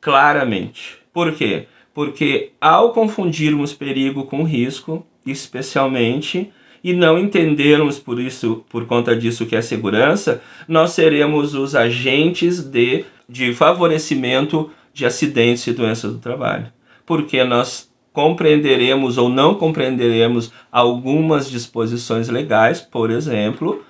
Claramente. 0.00 0.98
Por 1.12 1.32
quê? 1.32 1.66
Porque 1.94 2.52
ao 2.60 2.92
confundirmos 2.92 3.72
perigo 3.72 4.24
com 4.24 4.42
risco, 4.42 5.06
especialmente, 5.24 6.52
e 6.86 6.92
não 6.92 7.18
entendermos 7.18 7.98
por 7.98 8.20
isso, 8.20 8.64
por 8.70 8.86
conta 8.86 9.16
disso 9.16 9.44
que 9.44 9.56
é 9.56 9.60
segurança, 9.60 10.40
nós 10.68 10.92
seremos 10.92 11.52
os 11.52 11.74
agentes 11.74 12.62
de, 12.62 13.04
de 13.28 13.52
favorecimento 13.52 14.70
de 14.94 15.04
acidentes 15.04 15.66
e 15.66 15.72
doenças 15.72 16.12
do 16.12 16.20
trabalho. 16.20 16.68
Porque 17.04 17.42
nós 17.42 17.90
compreenderemos 18.12 19.18
ou 19.18 19.28
não 19.28 19.56
compreenderemos 19.56 20.52
algumas 20.70 21.50
disposições 21.50 22.28
legais, 22.28 22.80
por 22.80 23.10
exemplo, 23.10 23.84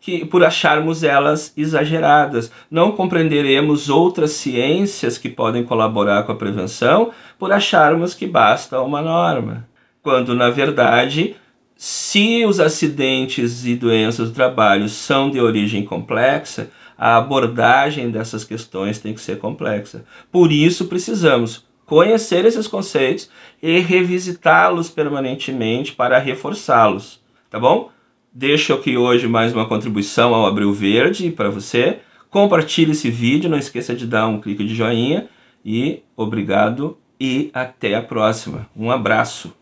que 0.00 0.24
por 0.24 0.42
acharmos 0.42 1.04
elas 1.04 1.52
exageradas. 1.56 2.50
Não 2.68 2.90
compreenderemos 2.90 3.88
outras 3.88 4.32
ciências 4.32 5.16
que 5.16 5.28
podem 5.28 5.62
colaborar 5.62 6.24
com 6.24 6.32
a 6.32 6.36
prevenção 6.36 7.12
por 7.38 7.52
acharmos 7.52 8.12
que 8.12 8.26
basta 8.26 8.80
uma 8.80 9.00
norma. 9.00 9.68
Quando, 10.02 10.34
na 10.34 10.50
verdade, 10.50 11.36
se 11.82 12.44
os 12.44 12.60
acidentes 12.60 13.64
e 13.64 13.74
doenças 13.74 14.28
do 14.28 14.34
trabalho 14.34 14.86
são 14.86 15.30
de 15.30 15.40
origem 15.40 15.82
complexa, 15.82 16.68
a 16.94 17.16
abordagem 17.16 18.10
dessas 18.10 18.44
questões 18.44 18.98
tem 18.98 19.14
que 19.14 19.20
ser 19.22 19.38
complexa. 19.38 20.04
Por 20.30 20.52
isso, 20.52 20.88
precisamos 20.88 21.64
conhecer 21.86 22.44
esses 22.44 22.66
conceitos 22.66 23.30
e 23.62 23.78
revisitá-los 23.78 24.90
permanentemente 24.90 25.92
para 25.92 26.18
reforçá-los, 26.18 27.18
tá 27.48 27.58
bom? 27.58 27.88
Deixo 28.30 28.74
aqui 28.74 28.98
hoje 28.98 29.26
mais 29.26 29.54
uma 29.54 29.66
contribuição 29.66 30.34
ao 30.34 30.44
Abril 30.44 30.74
Verde 30.74 31.30
para 31.30 31.48
você. 31.48 32.00
Compartilhe 32.28 32.90
esse 32.90 33.08
vídeo, 33.08 33.48
não 33.48 33.56
esqueça 33.56 33.94
de 33.94 34.06
dar 34.06 34.28
um 34.28 34.38
clique 34.38 34.64
de 34.64 34.74
joinha 34.74 35.30
e 35.64 36.02
obrigado 36.14 36.98
e 37.18 37.50
até 37.54 37.94
a 37.94 38.02
próxima. 38.02 38.68
Um 38.76 38.90
abraço. 38.90 39.58